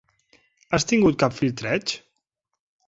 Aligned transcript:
Has 0.77 0.87
tingut 0.93 1.21
cap 1.25 1.39
flirteig? 1.41 1.97